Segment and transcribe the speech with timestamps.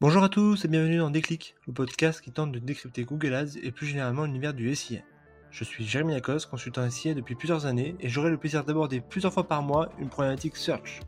[0.00, 3.58] Bonjour à tous et bienvenue dans Déclic, le podcast qui tente de décrypter Google Ads
[3.60, 5.00] et plus généralement l'univers du SIA.
[5.50, 9.32] Je suis Jérémy Lacoste, consultant SIA depuis plusieurs années et j'aurai le plaisir d'aborder plusieurs
[9.32, 11.00] fois par mois une problématique search.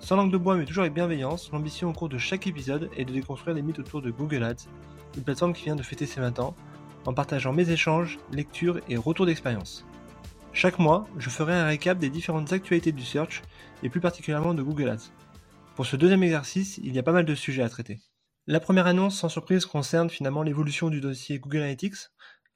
[0.00, 3.06] Sans langue de bois mais toujours avec bienveillance, l'ambition au cours de chaque épisode est
[3.06, 4.68] de déconstruire les mythes autour de Google Ads,
[5.16, 6.54] une plateforme qui vient de fêter ses 20 ans,
[7.06, 9.86] en partageant mes échanges, lectures et retours d'expérience.
[10.52, 13.40] Chaque mois, je ferai un récap des différentes actualités du search
[13.82, 15.10] et plus particulièrement de Google Ads.
[15.74, 17.98] Pour ce deuxième exercice, il y a pas mal de sujets à traiter.
[18.48, 21.96] La première annonce, sans surprise, concerne finalement l'évolution du dossier Google Analytics.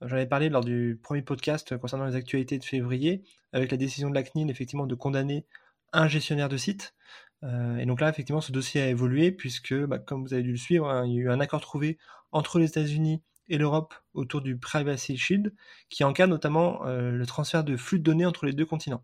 [0.00, 4.08] J'en avais parlé lors du premier podcast concernant les actualités de février, avec la décision
[4.08, 5.46] de la CNIL effectivement de condamner
[5.92, 6.94] un gestionnaire de site.
[7.42, 10.52] Euh, et donc là, effectivement, ce dossier a évolué puisque, bah, comme vous avez dû
[10.52, 11.98] le suivre, hein, il y a eu un accord trouvé
[12.30, 15.52] entre les États-Unis et l'Europe autour du Privacy Shield,
[15.88, 19.02] qui encadre notamment euh, le transfert de flux de données entre les deux continents.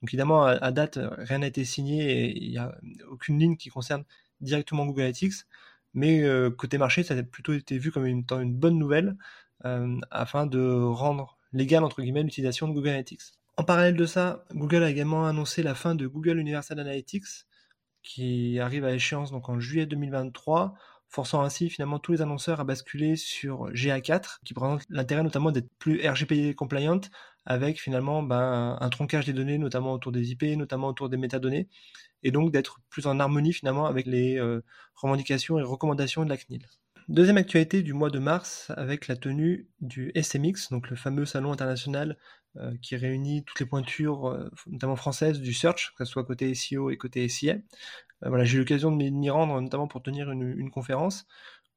[0.00, 2.72] Donc évidemment, à, date, rien n'a été signé et il n'y a
[3.10, 4.04] aucune ligne qui concerne
[4.40, 5.46] directement Google Analytics.
[5.94, 9.16] Mais euh, côté marché, ça a plutôt été vu comme une, bonne nouvelle
[9.64, 13.22] euh, afin de rendre légal entre guillemets l'utilisation de Google Analytics.
[13.58, 17.46] En parallèle de ça, Google a également annoncé la fin de Google Universal Analytics
[18.02, 20.74] qui arrive à échéance donc en juillet 2023
[21.12, 25.68] forçant ainsi finalement tous les annonceurs à basculer sur GA4, qui présente l'intérêt notamment d'être
[25.78, 27.00] plus RGPD compliant,
[27.44, 31.68] avec finalement ben, un troncage des données, notamment autour des IP, notamment autour des métadonnées,
[32.22, 36.38] et donc d'être plus en harmonie finalement avec les euh, revendications et recommandations de la
[36.38, 36.66] CNIL.
[37.08, 41.52] Deuxième actualité du mois de mars avec la tenue du SMX, donc le fameux salon
[41.52, 42.16] international
[42.58, 46.54] euh, qui réunit toutes les pointures, euh, notamment françaises, du search, que ce soit côté
[46.54, 47.56] SEO et côté SIA.
[48.20, 51.26] voilà, j'ai eu l'occasion de m'y rendre, notamment pour tenir une, conférence.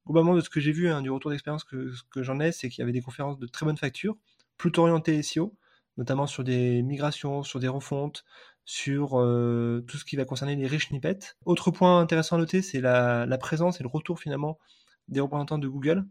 [0.05, 2.81] Globalement, de ce que j'ai vu, hein, du retour d'expérience que, j'en ai, c'est qu'il
[2.81, 4.17] y avait des conférences de très bonne facture,
[4.57, 5.55] plutôt orientées SEO,
[5.97, 8.25] notamment sur des migrations, sur des refontes,
[8.65, 11.37] sur euh, tout ce qui va concerner les rich snippets.
[11.45, 14.59] Autre point intéressant à noter, c'est la, présence et le retour finalement
[15.07, 16.05] des représentants de Google.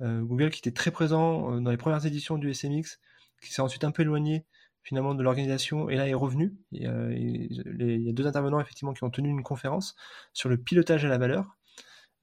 [0.00, 2.98] Euh, Google qui était très présent euh, dans les premières éditions du SMX,
[3.42, 4.44] qui s'est ensuite un peu éloigné
[4.82, 6.54] finalement de l'organisation et là est revenu.
[6.72, 9.96] il y a deux intervenants effectivement qui ont tenu une conférence
[10.32, 11.58] sur le pilotage à la valeur.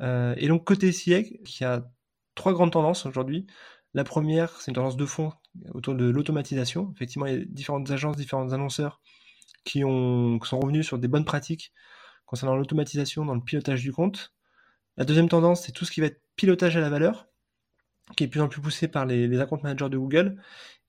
[0.02, 1.86] et donc côté SIEG, qui a
[2.36, 3.48] trois grandes tendances aujourd'hui.
[3.94, 5.32] La première, c'est une tendance de fond
[5.74, 6.92] autour de l'automatisation.
[6.96, 9.00] Effectivement, il y a différentes agences, différents annonceurs
[9.64, 11.72] qui, ont, sont revenus sur des bonnes pratiques
[12.26, 14.34] concernant l'automatisation dans le pilotage du compte.
[14.98, 17.28] La deuxième tendance, c'est tout ce qui va être pilotage à la valeur,
[18.18, 20.42] qui est de plus en plus poussé par les, les account managers de Google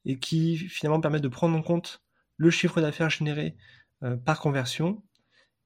[0.06, 2.02] et qui finalement permet de prendre en compte
[2.38, 3.56] le chiffre d'affaires généré
[4.02, 5.02] euh, par conversion.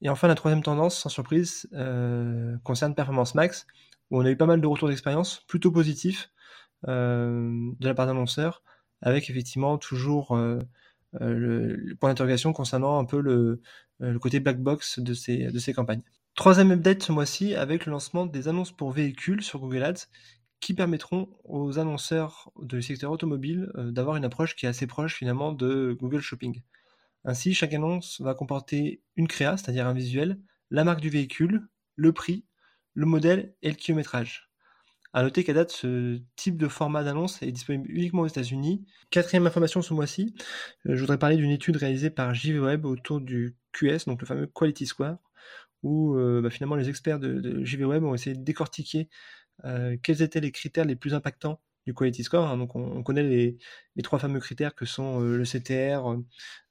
[0.03, 3.67] Et enfin, la troisième tendance, sans surprise, euh, concerne Performance Max,
[4.11, 6.31] où on a eu pas mal de retours d'expérience plutôt positifs
[6.89, 8.63] euh, de la part d'annonceurs,
[9.03, 13.61] avec effectivement toujours le, point d'interrogation concernant un peu le,
[13.99, 16.03] le, côté black box de ces, de ces campagnes.
[16.35, 20.07] Troisième update ce mois-ci avec le lancement des annonces pour véhicules sur Google Ads
[20.61, 25.17] qui permettront aux annonceurs du secteur automobile euh, d'avoir une approche qui est assez proche
[25.17, 26.63] finalement de Google Shopping.
[27.25, 30.39] Ainsi, chaque annonce va comporter une créa, c'est-à-dire un visuel,
[30.71, 32.45] la marque du véhicule, le prix,
[32.95, 34.51] le modèle et le kilométrage.
[35.13, 38.87] À noter qu'à date, ce type de format d'annonce est disponible uniquement aux États-Unis.
[39.11, 40.35] Quatrième information ce mois-ci,
[40.87, 44.47] euh, je voudrais parler d'une étude réalisée par JVWeb autour du QS, donc le fameux
[44.47, 45.17] Quality Score,
[45.83, 49.09] où euh, bah, finalement les experts de, JVWeb ont essayé de décortiquer
[50.03, 52.47] quels étaient les critères les plus impactants du Quality Score.
[52.47, 52.57] Hein?
[52.57, 53.59] Donc on, connaît les,
[54.03, 56.17] trois fameux critères que sont le CTR,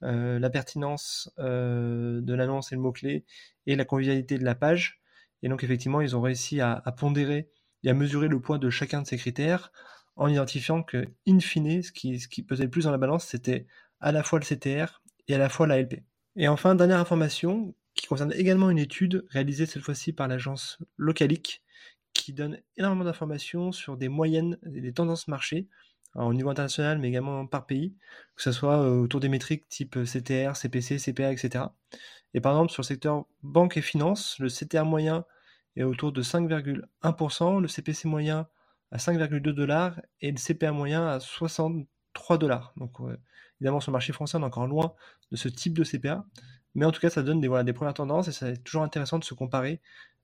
[0.01, 3.25] la pertinence de l'annonce et le mot-clé,
[3.67, 5.01] et la convivialité de la page.
[5.41, 7.49] Et donc effectivement, ils ont réussi à pondérer
[7.83, 9.71] et à mesurer le poids de chacun de ces critères
[10.19, 13.25] en identifiant que, in fine, ce qui, ce qui pesait le plus dans la balance,
[13.25, 13.65] c'était
[14.01, 16.03] à la fois le CTR et à la fois la LP.
[16.35, 21.63] Et enfin, dernière information qui concerne également une étude réalisée cette fois-ci par l'agence Localic,
[22.21, 25.67] qui donne énormément d'informations sur des moyennes des tendances marché,
[26.15, 27.95] au niveau international, mais également par pays,
[28.35, 31.65] que ce soit euh, autour des métriques type CTR, CPC, CPA, etc.
[32.33, 35.25] Et par exemple, sur le secteur banque et finance, le CTR moyen
[35.75, 38.47] est autour de 5,1%, le CPC moyen
[38.91, 42.73] à 5,2 dollars et le CPA moyen à 63 dollars.
[42.77, 42.97] Donc
[43.59, 44.93] évidemment sur le marché français on est encore loin
[45.31, 46.25] de ce type de CPA,
[46.75, 49.19] mais en tout cas ça donne des, voilà, des premières tendances et c'est toujours intéressant
[49.19, 49.81] de se comparer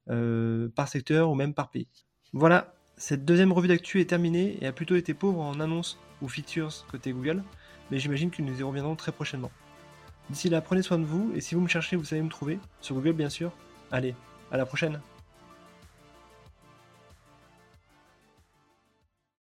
[0.10, 1.88] euh, par secteur ou même par pays.
[2.34, 6.28] Voilà, cette deuxième revue d'actu est terminée et a plutôt été pauvre en annonces ou
[6.28, 7.44] features côté Google,
[7.92, 9.52] mais j'imagine que nous y reviendrons très prochainement.
[10.30, 12.60] D'ici là, prenez soin de vous et si vous me cherchez, vous savez me trouver,
[12.82, 13.52] sur Google bien sûr.
[13.92, 14.16] Allez,
[14.52, 15.02] à la prochaine